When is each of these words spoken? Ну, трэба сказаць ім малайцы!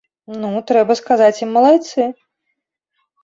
Ну, 0.43 0.49
трэба 0.69 0.95
сказаць 1.01 1.41
ім 1.45 1.51
малайцы! 1.57 2.07